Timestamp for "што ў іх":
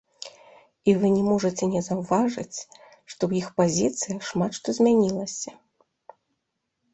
3.11-3.47